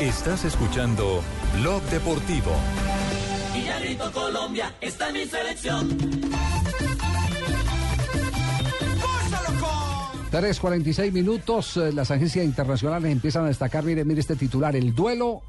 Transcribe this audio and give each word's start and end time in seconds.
Estás 0.00 0.46
escuchando 0.46 1.22
Blog 1.60 1.82
Deportivo. 1.90 2.52
Villarrito 3.52 4.10
Colombia 4.10 4.74
está 4.80 5.08
en 5.08 5.12
mi 5.12 5.26
selección. 5.26 5.90
3.46 10.32 11.12
minutos, 11.12 11.76
eh, 11.76 11.92
las 11.92 12.10
agencias 12.10 12.46
internacionales 12.46 13.12
empiezan 13.12 13.44
a 13.44 13.48
destacar, 13.48 13.84
mire, 13.84 14.06
mire 14.06 14.20
este 14.20 14.36
titular, 14.36 14.74
el 14.74 14.94
duelo 14.94 15.42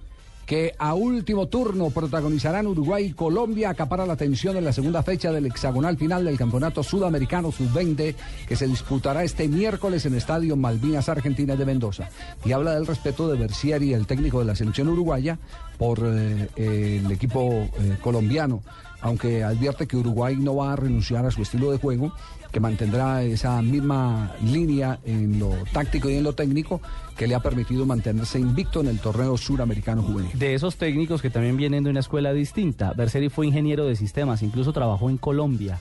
que 0.45 0.73
a 0.77 0.93
último 0.93 1.47
turno 1.47 1.89
protagonizarán 1.89 2.67
Uruguay 2.67 3.05
y 3.05 3.13
Colombia, 3.13 3.69
acapara 3.69 4.05
la 4.05 4.13
atención 4.13 4.57
en 4.57 4.65
la 4.65 4.73
segunda 4.73 5.03
fecha 5.03 5.31
del 5.31 5.45
hexagonal 5.45 5.97
final 5.97 6.25
del 6.25 6.37
Campeonato 6.37 6.83
Sudamericano 6.83 7.51
Sub-20 7.51 8.15
que 8.47 8.55
se 8.55 8.67
disputará 8.67 9.23
este 9.23 9.47
miércoles 9.47 10.05
en 10.05 10.15
Estadio 10.15 10.55
Malvinas 10.55 11.09
Argentina 11.09 11.55
de 11.55 11.65
Mendoza. 11.65 12.09
Y 12.43 12.51
habla 12.51 12.75
del 12.75 12.87
respeto 12.87 13.27
de 13.27 13.37
Bercieri, 13.37 13.93
el 13.93 14.07
técnico 14.07 14.39
de 14.39 14.45
la 14.45 14.55
selección 14.55 14.89
uruguaya, 14.89 15.37
por 15.77 15.99
eh, 16.03 16.47
el 16.55 17.11
equipo 17.11 17.49
eh, 17.51 17.97
colombiano, 18.01 18.61
aunque 19.01 19.43
advierte 19.43 19.87
que 19.87 19.97
Uruguay 19.97 20.35
no 20.37 20.55
va 20.55 20.73
a 20.73 20.75
renunciar 20.75 21.25
a 21.25 21.31
su 21.31 21.41
estilo 21.41 21.71
de 21.71 21.77
juego 21.77 22.13
que 22.51 22.59
mantendrá 22.59 23.23
esa 23.23 23.61
misma 23.61 24.33
línea 24.43 24.99
en 25.05 25.39
lo 25.39 25.51
táctico 25.71 26.09
y 26.09 26.15
en 26.15 26.23
lo 26.23 26.33
técnico 26.33 26.81
que 27.15 27.27
le 27.27 27.35
ha 27.35 27.39
permitido 27.39 27.85
mantenerse 27.85 28.39
invicto 28.39 28.81
en 28.81 28.87
el 28.87 28.99
torneo 28.99 29.37
suramericano 29.37 30.03
juvenil. 30.03 30.31
De 30.37 30.53
esos 30.53 30.75
técnicos 30.75 31.21
que 31.21 31.29
también 31.29 31.55
vienen 31.55 31.83
de 31.83 31.89
una 31.89 32.01
escuela 32.01 32.33
distinta, 32.33 32.93
Berseri 32.93 33.29
fue 33.29 33.47
ingeniero 33.47 33.85
de 33.85 33.95
sistemas, 33.95 34.43
incluso 34.43 34.73
trabajó 34.73 35.09
en 35.09 35.17
Colombia. 35.17 35.79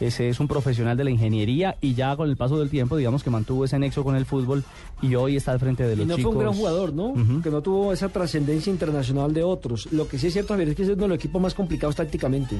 Ese 0.00 0.28
es 0.28 0.38
un 0.38 0.46
profesional 0.46 0.96
de 0.96 1.04
la 1.04 1.10
ingeniería 1.10 1.76
y 1.80 1.94
ya 1.94 2.16
con 2.16 2.28
el 2.28 2.36
paso 2.36 2.58
del 2.58 2.70
tiempo, 2.70 2.96
digamos 2.96 3.24
que 3.24 3.30
mantuvo 3.30 3.64
ese 3.64 3.78
nexo 3.78 4.04
con 4.04 4.14
el 4.14 4.26
fútbol 4.26 4.64
y 5.02 5.14
hoy 5.16 5.36
está 5.36 5.52
al 5.52 5.58
frente 5.58 5.82
de 5.84 5.96
los 5.96 6.06
y 6.06 6.08
no 6.08 6.16
chicos. 6.16 6.32
fue 6.32 6.38
un 6.38 6.44
gran 6.44 6.54
jugador, 6.54 6.92
¿no? 6.92 7.14
Que 7.42 7.50
no 7.50 7.60
tuvo 7.62 7.92
esa 7.92 8.08
trascendencia 8.08 8.70
internacional 8.70 9.34
de 9.34 9.42
otros. 9.42 9.88
Lo 9.92 10.06
que 10.06 10.18
sí 10.18 10.28
es 10.28 10.32
cierto, 10.32 10.54
Javier, 10.54 10.70
es 10.70 10.76
que 10.76 10.82
es 10.82 10.88
uno 10.90 11.02
de 11.02 11.08
los 11.08 11.16
equipos 11.16 11.42
más 11.42 11.54
complicados 11.54 11.96
tácticamente. 11.96 12.56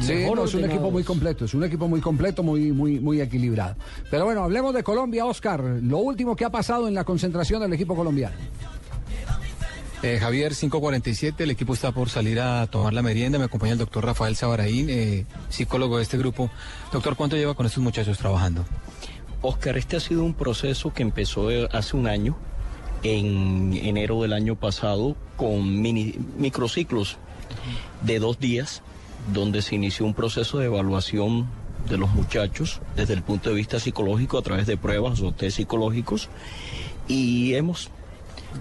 Sí, 0.00 0.26
no, 0.34 0.44
es 0.44 0.54
un 0.54 0.64
equipo 0.64 0.90
muy 0.90 1.04
completo, 1.04 1.44
es 1.44 1.54
un 1.54 1.62
equipo 1.62 1.86
muy 1.86 2.00
completo, 2.00 2.42
muy, 2.42 2.72
muy, 2.72 2.98
muy 2.98 3.20
equilibrado. 3.20 3.76
Pero 4.10 4.24
bueno, 4.24 4.42
hablemos 4.42 4.74
de 4.74 4.82
Colombia, 4.82 5.24
Oscar. 5.24 5.62
Lo 5.62 5.98
último 5.98 6.34
que 6.34 6.44
ha 6.44 6.50
pasado 6.50 6.88
en 6.88 6.94
la 6.94 7.04
concentración 7.04 7.60
del 7.62 7.72
equipo 7.72 7.94
colombiano. 7.94 8.34
Eh, 10.04 10.18
Javier, 10.20 10.52
5.47, 10.52 11.32
el 11.38 11.50
equipo 11.50 11.72
está 11.72 11.90
por 11.90 12.10
salir 12.10 12.38
a 12.38 12.66
tomar 12.66 12.92
la 12.92 13.00
merienda. 13.00 13.38
Me 13.38 13.46
acompaña 13.46 13.72
el 13.72 13.78
doctor 13.78 14.04
Rafael 14.04 14.36
Sabaraín, 14.36 14.90
eh, 14.90 15.24
psicólogo 15.48 15.96
de 15.96 16.02
este 16.02 16.18
grupo. 16.18 16.50
Doctor, 16.92 17.16
¿cuánto 17.16 17.36
lleva 17.36 17.54
con 17.54 17.64
estos 17.64 17.82
muchachos 17.82 18.18
trabajando? 18.18 18.66
Oscar, 19.40 19.78
este 19.78 19.96
ha 19.96 20.00
sido 20.00 20.22
un 20.22 20.34
proceso 20.34 20.92
que 20.92 21.00
empezó 21.00 21.50
eh, 21.50 21.70
hace 21.72 21.96
un 21.96 22.06
año, 22.06 22.36
en 23.02 23.72
enero 23.72 24.20
del 24.20 24.34
año 24.34 24.56
pasado, 24.56 25.16
con 25.38 25.80
mini, 25.80 26.16
microciclos 26.36 27.16
de 28.02 28.18
dos 28.18 28.38
días, 28.38 28.82
donde 29.32 29.62
se 29.62 29.74
inició 29.74 30.04
un 30.04 30.12
proceso 30.12 30.58
de 30.58 30.66
evaluación 30.66 31.48
de 31.88 31.96
los 31.96 32.10
muchachos 32.10 32.82
desde 32.94 33.14
el 33.14 33.22
punto 33.22 33.48
de 33.48 33.56
vista 33.56 33.80
psicológico 33.80 34.36
a 34.36 34.42
través 34.42 34.66
de 34.66 34.76
pruebas 34.76 35.22
o 35.22 35.32
test 35.32 35.56
psicológicos 35.56 36.28
y 37.08 37.54
hemos 37.54 37.90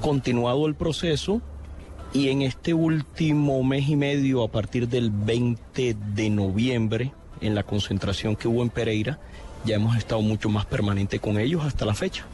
continuado 0.01 0.67
el 0.67 0.75
proceso 0.75 1.41
y 2.13 2.29
en 2.29 2.41
este 2.43 2.73
último 2.73 3.63
mes 3.63 3.89
y 3.89 3.95
medio, 3.95 4.43
a 4.43 4.51
partir 4.51 4.87
del 4.87 5.09
20 5.09 5.95
de 6.15 6.29
noviembre, 6.29 7.11
en 7.41 7.55
la 7.55 7.63
concentración 7.63 8.35
que 8.35 8.47
hubo 8.47 8.61
en 8.61 8.69
Pereira, 8.69 9.19
ya 9.65 9.75
hemos 9.75 9.97
estado 9.97 10.21
mucho 10.21 10.49
más 10.49 10.65
permanente 10.65 11.19
con 11.19 11.39
ellos 11.39 11.63
hasta 11.65 11.85
la 11.85 11.93
fecha. 11.93 12.25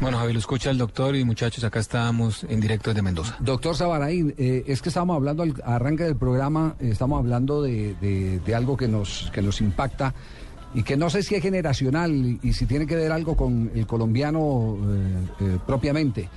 Bueno, 0.00 0.16
Javier, 0.18 0.34
lo 0.34 0.38
escucha 0.40 0.70
el 0.70 0.78
doctor 0.78 1.16
y 1.16 1.24
muchachos, 1.24 1.64
acá 1.64 1.80
estamos 1.80 2.44
en 2.48 2.60
directo 2.60 2.90
desde 2.90 3.02
Mendoza. 3.02 3.36
Doctor 3.40 3.74
Sabaraín, 3.76 4.32
eh, 4.38 4.64
es 4.66 4.80
que 4.80 4.88
estábamos 4.90 5.16
hablando 5.16 5.42
al 5.42 5.54
arranque 5.64 6.04
del 6.04 6.16
programa, 6.16 6.76
eh, 6.80 6.90
estamos 6.92 7.18
hablando 7.18 7.62
de, 7.62 7.94
de- 8.00 8.38
de 8.40 8.54
algo 8.54 8.76
que 8.76 8.86
nos, 8.88 9.30
que 9.32 9.42
nos 9.42 9.60
impacta 9.60 10.14
y 10.74 10.82
que 10.84 10.96
no 10.96 11.10
sé 11.10 11.22
si 11.22 11.34
es 11.34 11.42
generacional 11.42 12.12
y, 12.14 12.38
y 12.42 12.52
si 12.52 12.66
tiene 12.66 12.86
que 12.86 12.94
ver 12.94 13.10
algo 13.10 13.36
con 13.36 13.70
el 13.74 13.86
colombiano 13.86 14.76
eh, 14.88 15.26
eh, 15.40 15.58
propiamente. 15.66 16.28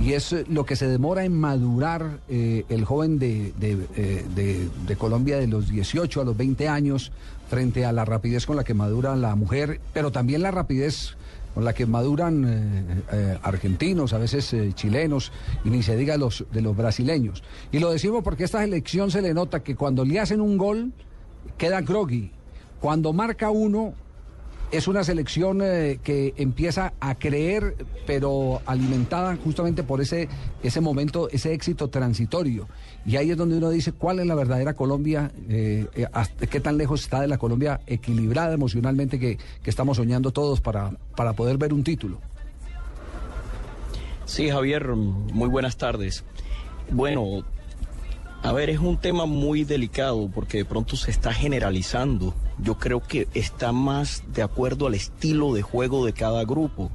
Y 0.00 0.14
es 0.14 0.32
eh, 0.32 0.44
lo 0.48 0.64
que 0.64 0.76
se 0.76 0.88
demora 0.88 1.24
en 1.24 1.32
madurar 1.38 2.20
eh, 2.28 2.64
el 2.68 2.84
joven 2.84 3.18
de, 3.18 3.52
eh, 3.60 4.24
de- 4.34 4.68
de 4.86 4.96
Colombia 4.96 5.38
de 5.38 5.46
los 5.46 5.68
18 5.68 6.22
a 6.22 6.24
los 6.24 6.36
20 6.36 6.68
años 6.68 7.12
frente 7.48 7.84
a 7.84 7.92
la 7.92 8.04
rapidez 8.04 8.46
con 8.46 8.56
la 8.56 8.64
que 8.64 8.74
madura 8.74 9.14
la 9.16 9.34
mujer, 9.34 9.80
pero 9.92 10.10
también 10.10 10.42
la 10.42 10.50
rapidez 10.50 11.16
con 11.54 11.64
la 11.64 11.72
que 11.74 11.84
maduran 11.84 13.02
argentinos, 13.42 14.12
a 14.12 14.18
veces 14.18 14.54
chilenos, 14.74 15.32
y 15.64 15.70
ni 15.70 15.82
se 15.82 15.96
diga 15.96 16.16
los, 16.16 16.44
de 16.52 16.62
los 16.62 16.76
brasileños. 16.76 17.42
Y 17.72 17.80
lo 17.80 17.90
decimos 17.90 18.22
porque 18.22 18.44
a 18.44 18.46
esta 18.46 18.62
elección 18.62 19.10
se 19.10 19.20
le 19.20 19.34
nota 19.34 19.64
que 19.64 19.74
cuando 19.74 20.04
le 20.04 20.20
hacen 20.20 20.40
un 20.40 20.56
gol, 20.56 20.92
queda 21.58 21.80
groggy. 21.80 22.30
Cuando 22.80 23.12
marca 23.12 23.50
uno, 23.50 23.94
es 24.70 24.88
una 24.88 25.02
selección 25.04 25.60
eh, 25.62 25.98
que 26.02 26.34
empieza 26.36 26.92
a 27.00 27.16
creer, 27.16 27.74
pero 28.06 28.62
alimentada 28.66 29.36
justamente 29.36 29.82
por 29.82 30.00
ese, 30.00 30.28
ese 30.62 30.80
momento, 30.80 31.28
ese 31.30 31.52
éxito 31.52 31.88
transitorio. 31.88 32.68
Y 33.04 33.16
ahí 33.16 33.30
es 33.30 33.36
donde 33.36 33.56
uno 33.56 33.70
dice 33.70 33.92
cuál 33.92 34.20
es 34.20 34.26
la 34.26 34.34
verdadera 34.34 34.74
Colombia, 34.74 35.32
eh, 35.48 35.86
eh, 35.94 36.06
qué 36.48 36.60
tan 36.60 36.78
lejos 36.78 37.02
está 37.02 37.20
de 37.20 37.28
la 37.28 37.38
Colombia 37.38 37.80
equilibrada 37.86 38.54
emocionalmente 38.54 39.18
que, 39.18 39.38
que 39.62 39.70
estamos 39.70 39.96
soñando 39.96 40.30
todos 40.30 40.60
para, 40.60 40.92
para 41.16 41.32
poder 41.32 41.58
ver 41.58 41.72
un 41.72 41.82
título. 41.82 42.20
Sí, 44.24 44.48
Javier, 44.48 44.86
muy 44.94 45.48
buenas 45.48 45.76
tardes. 45.76 46.24
Bueno, 46.92 47.44
a 48.42 48.52
ver, 48.52 48.70
es 48.70 48.78
un 48.78 48.96
tema 48.96 49.26
muy 49.26 49.64
delicado 49.64 50.30
porque 50.34 50.58
de 50.58 50.64
pronto 50.64 50.96
se 50.96 51.10
está 51.10 51.32
generalizando. 51.32 52.34
Yo 52.58 52.78
creo 52.78 53.02
que 53.02 53.28
está 53.34 53.72
más 53.72 54.22
de 54.32 54.42
acuerdo 54.42 54.86
al 54.86 54.94
estilo 54.94 55.52
de 55.52 55.62
juego 55.62 56.06
de 56.06 56.14
cada 56.14 56.44
grupo. 56.44 56.90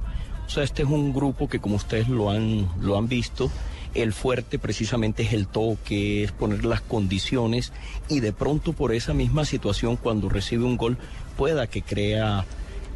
O 0.46 0.50
sea, 0.50 0.64
este 0.64 0.82
es 0.82 0.88
un 0.88 1.12
grupo 1.12 1.48
que 1.48 1.60
como 1.60 1.76
ustedes 1.76 2.08
lo 2.08 2.30
han, 2.30 2.68
lo 2.80 2.98
han 2.98 3.08
visto, 3.08 3.50
el 3.94 4.12
fuerte 4.12 4.58
precisamente 4.58 5.22
es 5.22 5.32
el 5.32 5.46
toque, 5.46 6.24
es 6.24 6.32
poner 6.32 6.64
las 6.64 6.80
condiciones 6.80 7.72
y 8.08 8.20
de 8.20 8.32
pronto 8.32 8.72
por 8.72 8.92
esa 8.92 9.14
misma 9.14 9.44
situación 9.44 9.96
cuando 9.96 10.28
recibe 10.28 10.64
un 10.64 10.76
gol 10.76 10.98
pueda 11.36 11.66
que 11.66 11.82
crea 11.82 12.44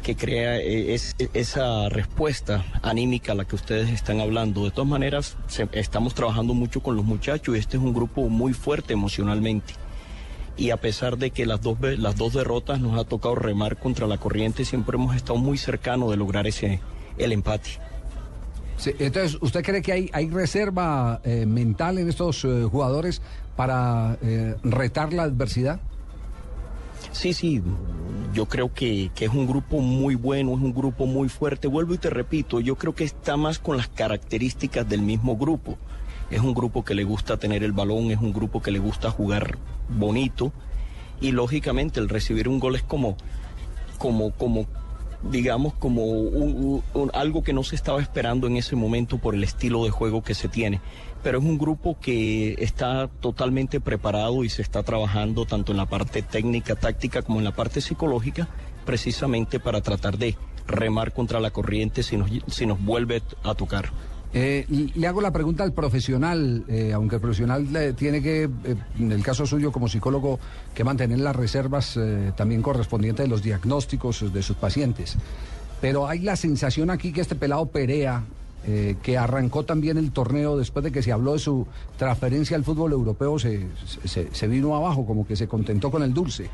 que 0.01 0.15
crea 0.15 0.57
eh, 0.57 0.93
es- 0.93 1.15
esa 1.33 1.89
respuesta 1.89 2.65
anímica 2.81 3.31
a 3.31 3.35
la 3.35 3.45
que 3.45 3.55
ustedes 3.55 3.89
están 3.89 4.19
hablando. 4.19 4.63
De 4.65 4.71
todas 4.71 4.89
maneras, 4.89 5.37
estamos 5.73 6.13
trabajando 6.15 6.53
mucho 6.53 6.81
con 6.81 6.95
los 6.95 7.05
muchachos 7.05 7.55
y 7.55 7.59
este 7.59 7.77
es 7.77 7.83
un 7.83 7.93
grupo 7.93 8.27
muy 8.29 8.53
fuerte 8.53 8.93
emocionalmente. 8.93 9.73
Y 10.57 10.71
a 10.71 10.77
pesar 10.77 11.17
de 11.17 11.31
que 11.31 11.45
las 11.45 11.61
dos, 11.61 11.77
las 11.97 12.15
dos 12.17 12.33
derrotas 12.33 12.79
nos 12.81 12.99
ha 12.99 13.03
tocado 13.05 13.35
remar 13.35 13.77
contra 13.77 14.05
la 14.07 14.17
corriente, 14.17 14.65
siempre 14.65 14.95
hemos 14.97 15.15
estado 15.15 15.39
muy 15.39 15.57
cercanos 15.57 16.09
de 16.11 16.17
lograr 16.17 16.45
ese, 16.47 16.79
el 17.17 17.31
empate. 17.31 17.69
Entonces, 18.99 19.37
¿usted 19.41 19.63
cree 19.63 19.81
que 19.83 19.91
hay, 19.91 20.09
hay 20.11 20.29
reserva 20.29 21.21
eh, 21.23 21.45
mental 21.45 21.99
en 21.99 22.09
estos 22.09 22.43
eh, 22.45 22.63
jugadores 22.69 23.21
para 23.55 24.17
retar 24.63 25.13
la 25.13 25.23
adversidad? 25.23 25.79
Sí, 27.11 27.33
sí, 27.33 27.61
yo 28.33 28.45
creo 28.45 28.73
que, 28.73 29.11
que 29.13 29.25
es 29.25 29.31
un 29.31 29.47
grupo 29.47 29.79
muy 29.79 30.15
bueno, 30.15 30.51
es 30.51 30.61
un 30.61 30.73
grupo 30.73 31.05
muy 31.05 31.29
fuerte. 31.29 31.67
Vuelvo 31.67 31.93
y 31.93 31.97
te 31.97 32.09
repito, 32.09 32.59
yo 32.59 32.75
creo 32.75 32.95
que 32.95 33.03
está 33.03 33.37
más 33.37 33.59
con 33.59 33.77
las 33.77 33.87
características 33.87 34.87
del 34.87 35.01
mismo 35.01 35.37
grupo. 35.37 35.77
Es 36.29 36.39
un 36.39 36.53
grupo 36.53 36.85
que 36.85 36.95
le 36.95 37.03
gusta 37.03 37.37
tener 37.37 37.63
el 37.63 37.73
balón, 37.73 38.11
es 38.11 38.19
un 38.19 38.31
grupo 38.31 38.61
que 38.61 38.71
le 38.71 38.79
gusta 38.79 39.11
jugar 39.11 39.57
bonito 39.89 40.53
y 41.19 41.31
lógicamente 41.31 41.99
el 41.99 42.09
recibir 42.09 42.47
un 42.47 42.59
gol 42.59 42.75
es 42.75 42.83
como, 42.83 43.17
como, 43.97 44.31
como, 44.31 44.65
digamos, 45.23 45.73
como 45.75 46.03
un- 46.05 46.83
un- 46.93 47.11
algo 47.13 47.43
que 47.43 47.53
no 47.53 47.63
se 47.63 47.75
estaba 47.75 48.01
esperando 48.01 48.47
en 48.47 48.57
ese 48.57 48.75
momento 48.75 49.17
por 49.17 49.35
el 49.35 49.43
estilo 49.43 49.83
de 49.85 49.91
juego 49.91 50.23
que 50.23 50.33
se 50.33 50.47
tiene. 50.49 50.81
Pero 51.23 51.37
es 51.37 51.45
un 51.45 51.57
grupo 51.59 51.97
que 51.99 52.55
está 52.57 53.07
totalmente 53.19 53.79
preparado 53.79 54.43
y 54.43 54.49
se 54.49 54.61
está 54.63 54.81
trabajando 54.83 55.45
tanto 55.45 55.71
en 55.71 55.77
la 55.77 55.85
parte 55.85 56.21
técnica, 56.23 56.75
táctica, 56.75 57.21
como 57.21 57.37
en 57.39 57.45
la 57.45 57.51
parte 57.55 57.81
psicológica, 57.81 58.47
precisamente 58.85 59.59
para 59.59 59.81
tratar 59.81 60.17
de 60.17 60.35
remar 60.67 61.13
contra 61.13 61.39
la 61.39 61.51
corriente 61.51 62.01
si 62.01 62.17
nos, 62.17 62.29
si 62.47 62.65
nos 62.65 62.83
vuelve 62.83 63.21
a 63.43 63.53
tocar. 63.53 63.91
Eh, 64.33 64.65
le 64.95 65.07
hago 65.07 65.19
la 65.19 65.31
pregunta 65.31 65.63
al 65.63 65.73
profesional, 65.73 66.63
eh, 66.69 66.93
aunque 66.93 67.15
el 67.15 67.21
profesional 67.21 67.67
eh, 67.75 67.93
tiene 67.97 68.21
que, 68.21 68.43
eh, 68.43 68.75
en 68.97 69.11
el 69.11 69.21
caso 69.23 69.45
suyo 69.45 69.73
como 69.73 69.89
psicólogo, 69.89 70.39
que 70.73 70.83
mantener 70.85 71.19
las 71.19 71.35
reservas 71.35 71.99
también 72.37 72.61
correspondientes 72.61 73.25
de 73.25 73.29
los 73.29 73.43
diagnósticos 73.43 74.31
de 74.33 74.41
sus 74.41 74.55
pacientes. 74.55 75.17
Pero 75.81 76.07
hay 76.07 76.19
la 76.19 76.35
sensación 76.37 76.89
aquí 76.91 77.11
que 77.11 77.21
este 77.21 77.35
pelado 77.35 77.65
Perea, 77.65 78.23
que 79.01 79.17
arrancó 79.17 79.63
también 79.63 79.97
el 79.97 80.11
torneo 80.11 80.55
después 80.55 80.83
de 80.85 80.91
que 80.91 81.01
se 81.01 81.11
habló 81.11 81.33
de 81.33 81.39
su 81.39 81.65
transferencia 81.97 82.55
al 82.55 82.63
fútbol 82.63 82.91
europeo, 82.93 83.37
se, 83.39 83.65
se- 84.05 84.29
se 84.33 84.47
vino 84.47 84.75
abajo, 84.75 85.05
como 85.05 85.25
que 85.27 85.35
se 85.35 85.47
contentó 85.47 85.89
con 85.91 86.03
el 86.03 86.13
dulce. 86.13 86.49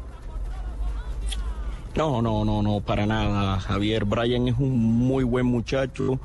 No, 1.96 2.22
no, 2.22 2.46
no, 2.46 2.62
no, 2.62 2.80
para 2.80 3.06
nada, 3.06 3.60
Javier. 3.60 4.06
Brian 4.06 4.48
es 4.48 4.56
un 4.58 4.78
muy 4.80 5.24
buen 5.24 5.46
muchacho, 5.48 6.20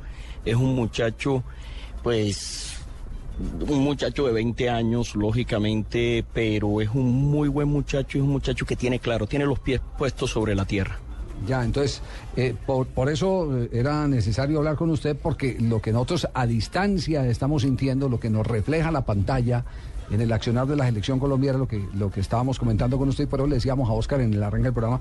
es 0.44 0.56
un 0.56 0.74
muchacho, 0.74 1.42
pues, 2.02 2.76
un 3.68 3.82
muchacho 3.82 4.26
de 4.26 4.32
20 4.32 4.70
años, 4.70 5.14
lógicamente, 5.14 6.24
pero 6.32 6.80
es 6.80 6.90
un 6.90 7.30
muy 7.30 7.48
buen 7.48 7.68
muchacho, 7.68 8.18
es 8.18 8.24
un 8.24 8.30
muchacho 8.30 8.66
que 8.66 8.76
tiene 8.76 8.98
claro, 8.98 9.26
tiene 9.26 9.46
los 9.46 9.58
pies 9.58 9.80
puestos 9.98 10.30
sobre 10.30 10.54
la 10.54 10.64
tierra. 10.64 10.98
Ya, 11.46 11.64
entonces, 11.64 12.02
eh, 12.36 12.54
por, 12.66 12.86
por 12.86 13.08
eso 13.08 13.58
eh, 13.58 13.68
era 13.72 14.06
necesario 14.06 14.58
hablar 14.58 14.76
con 14.76 14.90
usted, 14.90 15.16
porque 15.16 15.56
lo 15.60 15.80
que 15.82 15.92
nosotros 15.92 16.28
a 16.32 16.46
distancia 16.46 17.26
estamos 17.26 17.62
sintiendo, 17.62 18.08
lo 18.08 18.20
que 18.20 18.30
nos 18.30 18.46
refleja 18.46 18.92
la 18.92 19.04
pantalla 19.04 19.64
en 20.10 20.20
el 20.20 20.32
accionar 20.32 20.66
de 20.66 20.76
la 20.76 20.84
selección 20.84 21.18
colombiana, 21.18 21.58
lo 21.58 21.66
que, 21.66 21.84
lo 21.94 22.10
que 22.10 22.20
estábamos 22.20 22.58
comentando 22.58 22.98
con 22.98 23.08
usted, 23.08 23.24
y 23.24 23.26
por 23.26 23.40
eso 23.40 23.46
le 23.48 23.56
decíamos 23.56 23.88
a 23.88 23.92
Oscar 23.92 24.20
en 24.20 24.34
el 24.34 24.42
arranque 24.42 24.64
del 24.64 24.74
programa, 24.74 25.00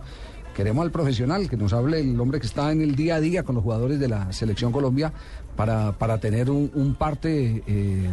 queremos 0.62 0.84
al 0.84 0.92
profesional, 0.92 1.50
que 1.50 1.58
nos 1.58 1.74
hable 1.74 2.02
el 2.02 2.19
hombre 2.19 2.40
que 2.40 2.46
está 2.46 2.72
en 2.72 2.81
el 2.81 2.96
día 2.96 3.16
a 3.16 3.19
día 3.19 3.42
con 3.42 3.56
los 3.56 3.63
jugadores 3.63 4.00
de 4.00 4.08
la 4.08 4.31
selección 4.31 4.72
Colombia, 4.72 5.12
para, 5.56 5.94
para 5.94 6.19
tener 6.19 6.52
un, 6.52 6.69
un 6.75 6.94
parte 6.94 7.63
eh, 7.66 8.10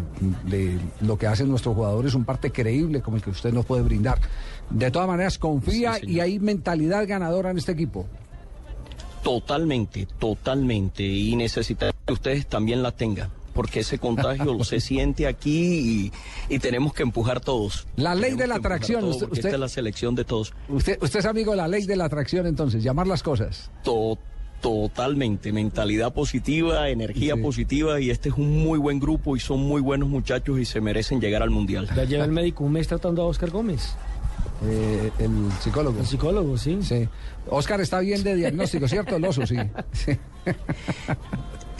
de 0.47 0.79
lo 1.03 1.19
que 1.19 1.27
hacen 1.27 1.50
nuestros 1.50 1.75
jugadores, 1.75 2.15
un 2.15 2.25
parte 2.25 2.50
creíble 2.50 3.03
como 3.03 3.19
el 3.19 3.23
que 3.23 3.29
usted 3.29 3.53
nos 3.53 3.67
puede 3.67 3.83
brindar. 3.83 4.19
De 4.71 4.91
todas 4.91 5.06
maneras, 5.06 5.37
confía 5.37 5.97
Sí, 5.97 6.12
y 6.12 6.21
hay 6.21 6.39
mentalidad 6.39 7.06
ganadora 7.06 7.50
en 7.50 7.59
este 7.59 7.73
equipo. 7.73 8.06
Totalmente, 9.23 10.09
totalmente. 10.19 11.03
Y 11.03 11.37
necesitamos 11.37 11.94
que 12.06 12.15
ustedes 12.15 12.47
también 12.47 12.83
la 12.83 12.93
tengan, 12.93 13.29
porque 13.58 13.81
ese 13.81 13.99
contagio 13.99 14.62
se 14.62 14.78
siente 14.88 15.26
aquí 15.26 16.10
y, 16.49 16.55
y 16.55 16.60
tenemos 16.60 16.94
que 16.94 17.02
empujar 17.02 17.40
todos. 17.40 17.88
La 17.96 18.14
ley 18.14 18.22
Tenemos 18.37 18.38
de 18.38 18.46
la 18.46 18.55
atracción, 18.55 19.02
usted- 19.05 19.26
esta 19.32 19.49
es 19.49 19.58
la 19.58 19.69
selección 19.69 20.14
de 20.14 20.25
todos. 20.25 20.52
Usted, 20.69 20.96
usted 21.02 21.19
es 21.19 21.26
amigo 21.26 21.50
de 21.50 21.56
la 21.56 21.66
ley 21.66 21.84
de 21.84 21.96
la 21.96 22.05
atracción, 22.05 22.46
entonces, 22.46 22.84
llamar 22.84 23.08
las 23.08 23.25
cosas. 23.25 23.72
To- 23.82 24.16
totalmente, 24.60 25.52
mentalidad 25.52 26.12
positiva, 26.14 26.88
energía 26.88 27.34
Sí. 27.34 27.40
positiva 27.43 28.00
y 28.00 28.10
este 28.10 28.28
es 28.28 28.37
un 28.37 28.58
muy 28.62 28.78
buen 28.78 29.00
grupo 29.00 29.37
y 29.37 29.40
son 29.40 29.58
muy 29.60 29.81
buenos 29.81 30.08
muchachos 30.08 30.60
y 30.60 30.64
se 30.64 30.81
merecen 30.81 31.20
llegar 31.20 31.43
al 31.43 31.50
mundial. 31.50 31.88
Ya 31.96 32.05
lleva 32.05 32.25
el 32.25 32.31
médico 32.32 32.62
un 32.62 32.72
mes 32.72 32.87
tratando 32.87 33.22
a 33.22 33.26
Oscar 33.26 33.50
Gómez, 33.50 33.94
Eh, 34.64 35.10
el 35.19 35.31
psicólogo. 35.60 35.99
el 36.00 36.06
psicólogo, 36.06 36.56
sí. 36.58 36.78
Sí. 36.82 37.08
Oscar 37.50 37.81
está 37.81 37.99
bien 38.00 38.22
de 38.22 38.34
diagnóstico, 38.37 38.87
¿cierto? 38.87 39.16
El 39.16 39.25
oso, 39.25 39.44
sí. 39.46 39.56
sí. 39.93 40.12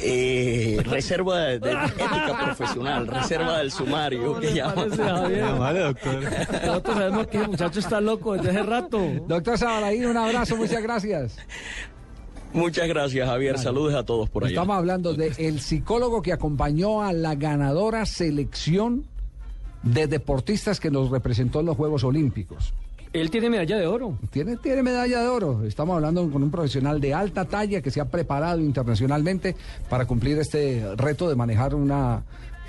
Eh, 0.00 0.81
reserva 0.85 1.39
de, 1.41 1.59
de 1.59 1.73
ética 1.73 2.41
profesional, 2.45 3.06
reserva 3.06 3.59
del 3.59 3.73
sumario 3.73 4.39
que 4.39 4.55
llaman. 4.55 4.91
Javier? 4.91 5.55
Vale, 5.59 5.81
doctor. 5.81 6.23
Nosotros 6.67 6.97
sabemos 6.97 7.27
que 7.27 7.39
el 7.39 7.49
muchacho 7.49 7.81
está 7.81 8.00
loco 8.00 8.35
desde 8.35 8.50
hace 8.50 8.62
rato. 8.62 9.00
Doctor 9.27 9.59
Sabalaín, 9.59 10.06
un 10.06 10.17
abrazo, 10.17 10.56
muchas 10.56 10.83
gracias. 10.83 11.37
Muchas 12.53 12.89
gracias, 12.89 13.29
Javier. 13.29 13.59
Saludos 13.59 13.95
a 13.95 14.05
todos 14.05 14.31
por 14.31 14.45
allá. 14.45 14.53
Estamos 14.53 14.77
hablando 14.77 15.15
del 15.15 15.35
el 15.39 15.61
psicólogo 15.61 16.23
que 16.23 16.33
acompañó 16.33 17.03
a 17.03 17.12
la 17.12 17.35
ganadora 17.35 18.06
selección 18.06 19.06
de 19.83 20.06
deportistas 20.06 20.81
que 20.81 20.91
nos 20.91 21.11
representó 21.11 21.61
en 21.61 21.67
los 21.67 21.77
Juegos 21.77 22.05
Olímpicos. 22.05 22.73
Él 23.12 23.31
tiene 23.31 23.50
medalla 23.50 23.78
de 23.78 23.87
oro. 23.87 24.19
Tiene, 24.31 24.56
tiene 24.56 24.82
medalla 24.82 25.22
de 25.22 25.28
oro. 25.28 25.64
Estamos 25.64 25.96
hablando 25.96 26.28
con 26.31 26.43
un 26.43 26.50
profesional 26.50 27.00
de 27.00 27.14
alta 27.14 27.44
talla 27.46 27.81
que 27.81 27.90
se 27.90 28.00
ha 28.00 28.05
preparado 28.05 28.60
internacionalmente 28.60 29.56
para 29.88 30.06
cumplir 30.06 30.38
este 30.38 30.84
reto 30.96 31.28
de 31.28 31.34
manejar 31.34 31.75
una 31.75 32.22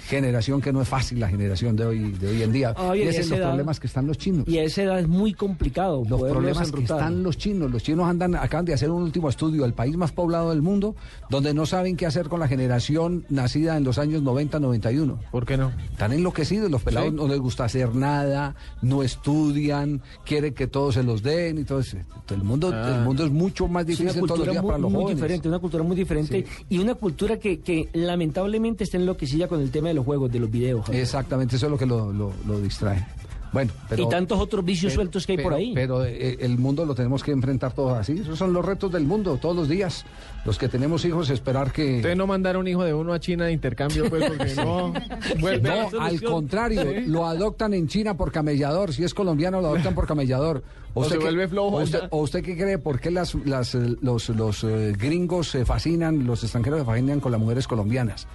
generación 0.09 0.59
que 0.59 0.73
no 0.73 0.81
es 0.81 0.88
fácil, 0.88 1.19
la 1.19 1.29
generación 1.29 1.75
de 1.75 1.85
hoy, 1.85 2.11
de 2.13 2.27
hoy 2.29 2.44
en 2.44 2.51
día. 2.51 2.73
Ah, 2.75 2.95
y 2.97 3.03
ese 3.03 3.17
y 3.17 3.21
es 3.21 3.29
los 3.29 3.39
edad- 3.39 3.47
problemas 3.50 3.79
que 3.79 3.88
están 3.88 4.07
los 4.07 4.17
chinos. 4.17 4.47
Y 4.47 4.57
a 4.57 4.63
esa 4.63 4.83
edad 4.83 5.00
es 5.00 5.07
muy 5.07 5.33
complicado. 5.33 6.03
Los 6.09 6.19
problemas 6.21 6.71
que 6.71 6.81
están 6.81 7.23
los 7.23 7.38
chinos. 7.38 7.71
Los 7.71 7.83
chinos 7.83 8.07
andan, 8.09 8.35
acaban 8.35 8.65
de 8.65 8.73
hacer 8.73 8.89
un 8.89 9.03
último 9.03 9.29
estudio, 9.29 9.65
el 9.65 9.73
país 9.73 9.95
más 9.95 10.11
poblado 10.11 10.50
del 10.50 10.61
mundo, 10.61 10.95
donde 11.29 11.53
no 11.53 11.65
saben 11.65 11.95
qué 11.95 12.06
hacer 12.07 12.27
con 12.27 12.39
la 12.39 12.47
generación 12.47 13.23
nacida 13.29 13.77
en 13.77 13.83
los 13.83 13.97
años 14.00 14.23
90-91. 14.23 15.17
¿Por 15.31 15.45
qué 15.45 15.57
no? 15.57 15.71
Están 15.91 16.11
enloquecidos, 16.11 16.71
los 16.71 16.81
pelados 16.81 17.09
Sí. 17.11 17.15
no 17.15 17.27
les 17.27 17.39
gusta 17.39 17.65
hacer 17.65 17.94
nada, 17.95 18.56
no 18.81 19.03
estudian, 19.03 20.01
quieren 20.25 20.53
que 20.53 20.67
todo 20.67 20.91
se 20.91 21.03
los 21.03 21.21
den 21.23 21.59
y 21.59 21.63
todo 21.63 21.79
eso. 21.79 21.97
El 22.29 22.44
mundo, 22.44 22.71
Ah. 22.73 22.95
el 22.97 23.03
mundo 23.03 23.25
es 23.25 23.31
mucho 23.31 23.67
más 23.67 23.88
Es 23.88 24.00
una 24.00 24.11
difícil 24.11 24.27
todos 24.27 24.29
los 24.29 24.29
cultura 24.47 24.51
días 24.51 24.63
muy, 24.63 24.69
para 24.71 24.81
los 24.81 24.91
muy 24.91 25.01
jóvenes. 25.03 25.17
diferente, 25.21 25.47
una 25.47 25.59
cultura 25.59 25.83
muy 25.83 25.95
diferente 25.95 26.45
y 26.69 26.77
una 26.79 26.95
cultura 26.95 27.38
que, 27.39 27.59
que 27.61 27.89
lamentablemente 27.94 28.83
está 28.83 28.97
enloquecida 28.97 29.47
con 29.47 29.61
el 29.61 29.71
tema 29.71 29.88
de 29.89 29.94
los 30.00 30.06
juegos, 30.06 30.31
de 30.31 30.40
los 30.40 30.50
videos. 30.51 30.86
Javier. 30.86 31.04
Exactamente, 31.04 31.56
eso 31.56 31.66
es 31.68 31.72
lo 31.72 31.78
que 31.78 31.86
lo, 31.86 32.12
lo- 32.12 32.34
lo 32.48 32.60
distrae. 32.60 33.06
Bueno, 33.51 33.72
pero... 33.90 34.04
y 34.04 34.10
tantos 34.10 34.40
otros 34.40 34.63
vicios 34.63 34.92
pero- 34.92 35.01
sueltos 35.01 35.25
que 35.25 35.31
hay 35.31 35.38
por 35.40 35.46
pero- 35.46 35.56
ahí. 35.56 35.72
Pero 35.74 36.06
eh, 36.06 36.38
el 36.40 36.60
mundo 36.60 36.86
lo 36.86 36.94
tenemos 36.94 37.24
que 37.24 37.31
enfrentar 37.31 37.74
todos 37.74 37.98
así. 37.98 38.19
Esos 38.19 38.38
son 38.38 38.54
los 38.54 38.63
retos 38.63 38.92
del 38.92 39.06
mundo, 39.06 39.40
todos 39.42 39.56
los 39.56 39.68
días. 39.68 40.06
Los 40.46 40.60
que 40.60 40.69
tenemos 40.69 41.04
hijos, 41.04 41.31
esperar 41.31 41.72
que... 41.72 41.96
Ustedes 41.98 42.16
no 42.16 42.28
mandaron 42.28 42.62
un 42.62 42.68
hijo 42.68 42.84
de 42.84 42.94
uno 42.94 43.12
a 43.12 43.19
China 43.19 43.46
de 43.46 43.51
intercambio, 43.54 44.07
pues, 44.07 44.24
porque 44.30 44.54
no 44.54 44.94
vuelve 45.40 45.68
a- 45.68 45.90
No, 45.90 46.00
al 46.00 46.22
contrario, 46.22 46.84
lo 47.07 47.25
adoptan 47.25 47.74
en 47.74 47.88
China 47.88 48.16
por 48.16 48.31
camellador. 48.31 48.94
Si 48.94 49.04
es 49.04 49.16
colombiano, 49.16 49.62
lo 49.62 49.69
adoptan 49.69 49.95
por 49.95 50.06
camellador. 50.06 50.62
O 50.95 51.04
se 51.06 51.18
qué- 51.18 51.24
vuelve 51.24 51.48
flojo 51.48 51.78
o 51.78 51.84
usted, 51.84 52.00
o 52.10 52.18
usted 52.22 52.44
qué 52.44 52.57
cree? 52.57 52.80
¿Por 52.80 53.00
qué 53.00 53.12
las, 53.12 53.36
las, 53.45 53.75
eh, 53.75 53.95
los, 54.02 54.30
los 54.30 54.63
eh, 54.63 54.92
gringos 54.98 55.48
se 55.50 55.63
fascinan, 55.63 56.25
los 56.25 56.42
extranjeros 56.44 56.80
se 56.80 56.86
fascinan 56.86 57.19
con 57.19 57.31
las 57.31 57.40
mujeres 57.40 57.68
colombianas? 57.68 58.28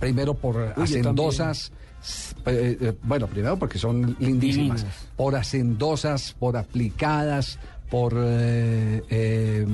Primero 0.00 0.34
por 0.34 0.72
hacendosas. 0.76 1.70
s- 2.02 2.34
eh, 2.46 2.76
eh, 2.80 2.92
bueno, 3.02 3.26
primero 3.28 3.56
porque 3.58 3.78
son 3.78 4.16
lindísimas. 4.18 4.78
Divinas. 4.82 5.08
Por 5.16 5.36
hacendosas, 5.36 6.34
por 6.38 6.56
aplicadas, 6.56 7.58
por... 7.90 8.14
eh, 8.16 9.02
eh, 9.10 9.66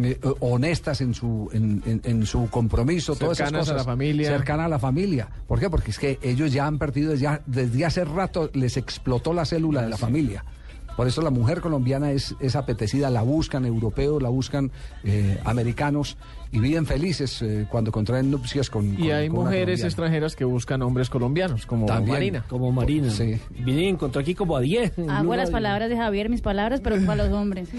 eh, 0.00 0.20
honestas 0.40 1.00
en 1.00 1.12
su 1.12 1.50
en, 1.52 1.82
en- 1.84 2.00
en 2.04 2.24
su 2.24 2.48
compromiso, 2.50 3.16
todas 3.16 3.36
esas 3.38 3.48
Cercanas 3.48 3.68
a 3.68 3.72
cosas. 3.72 3.86
la 3.86 3.92
familia. 3.92 4.28
Cercanas 4.30 4.66
a 4.66 4.68
la 4.68 4.78
familia. 4.78 5.28
¿Por 5.48 5.58
qué? 5.58 5.68
Porque 5.68 5.90
es 5.90 5.98
que 5.98 6.18
ellos 6.22 6.52
ya 6.52 6.66
han 6.66 6.78
perdido, 6.78 7.14
ya 7.16 7.42
desde 7.46 7.84
hace 7.84 8.04
rato 8.04 8.48
les 8.54 8.76
explotó 8.76 9.32
la 9.32 9.44
célula 9.44 9.82
de 9.82 9.88
la 9.88 9.96
familia. 9.96 10.44
Por 10.98 11.06
eso 11.06 11.22
la 11.22 11.30
mujer 11.30 11.60
colombiana 11.60 12.10
es, 12.10 12.34
es 12.40 12.56
apetecida, 12.56 13.08
la 13.08 13.22
buscan 13.22 13.64
europeos, 13.64 14.20
la 14.20 14.30
buscan 14.30 14.72
eh, 15.04 15.38
americanos 15.44 16.16
y 16.50 16.58
viven 16.58 16.86
felices 16.86 17.40
eh, 17.40 17.66
cuando 17.70 17.92
contraen 17.92 18.32
nupcias 18.32 18.68
con. 18.68 18.94
Y 18.94 18.96
con- 18.96 19.10
hay 19.12 19.28
con 19.28 19.44
mujeres 19.44 19.84
extranjeras 19.84 20.34
que 20.34 20.44
buscan 20.44 20.82
hombres 20.82 21.08
colombianos, 21.08 21.66
como 21.66 21.86
También. 21.86 22.14
Marina. 22.16 22.44
Como 22.48 22.72
Marina. 22.72 23.10
Sí. 23.10 23.38
Vine 23.60 23.82
y 23.84 23.86
encontró 23.86 24.20
aquí 24.20 24.34
como 24.34 24.56
a 24.56 24.60
10. 24.60 24.98
en 24.98 25.08
Hago 25.10 25.36
las 25.36 25.50
palabras 25.50 25.88
de 25.88 25.96
Javier, 25.96 26.28
mis 26.30 26.40
palabras, 26.40 26.80
pero 26.80 26.96
para 27.06 27.26
los 27.26 27.32
hombres. 27.32 27.68